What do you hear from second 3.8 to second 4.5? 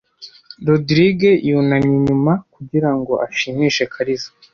Kariza.